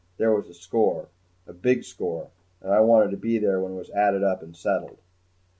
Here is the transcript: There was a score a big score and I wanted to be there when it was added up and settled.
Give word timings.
There 0.17 0.33
was 0.35 0.49
a 0.49 0.53
score 0.55 1.09
a 1.45 1.53
big 1.53 1.83
score 1.83 2.31
and 2.59 2.73
I 2.73 2.79
wanted 2.79 3.11
to 3.11 3.17
be 3.17 3.37
there 3.37 3.59
when 3.61 3.73
it 3.73 3.77
was 3.77 3.91
added 3.91 4.23
up 4.23 4.41
and 4.41 4.57
settled. 4.57 4.97